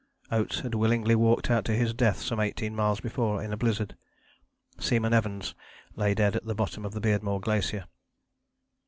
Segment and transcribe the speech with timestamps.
[0.31, 3.95] Oates had willingly walked out to his death some eighteen miles before in a blizzard.
[4.79, 5.53] Seaman Evans
[5.95, 7.85] lay dead at the bottom of the Beardmore Glacier.